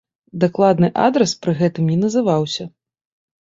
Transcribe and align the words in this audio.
Дакладны 0.43 0.89
адрас 1.07 1.33
пры 1.43 1.51
гэтым 1.61 1.83
не 1.93 1.99
называўся. 2.05 2.67